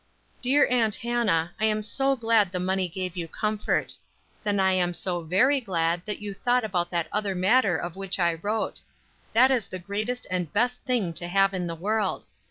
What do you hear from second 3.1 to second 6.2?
you comfort. Then I am so very glad that